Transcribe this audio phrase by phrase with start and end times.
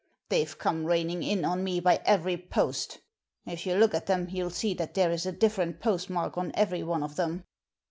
[0.29, 3.01] They've come raining in on me by every post—
[3.45, 6.81] if you look at them you'll see that there is a different postmark on every
[6.81, 7.45] one of them."